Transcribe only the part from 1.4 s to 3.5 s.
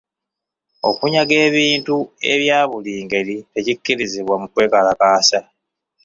ebintu ebya buli ngeri